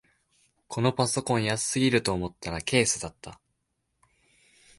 [0.67, 3.39] このパソコン安すぎると思ったらケースだった